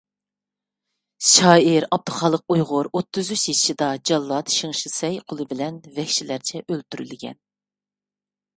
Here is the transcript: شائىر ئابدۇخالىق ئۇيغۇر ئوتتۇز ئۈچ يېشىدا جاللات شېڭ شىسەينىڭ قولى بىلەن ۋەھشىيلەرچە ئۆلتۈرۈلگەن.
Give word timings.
شائىر 1.31 1.85
ئابدۇخالىق 1.97 2.53
ئۇيغۇر 2.55 2.89
ئوتتۇز 2.99 3.29
ئۈچ 3.35 3.45
يېشىدا 3.51 3.91
جاللات 4.11 4.51
شېڭ 4.55 4.75
شىسەينىڭ 4.81 5.29
قولى 5.29 5.47
بىلەن 5.55 5.81
ۋەھشىيلەرچە 6.01 6.63
ئۆلتۈرۈلگەن. 6.67 7.39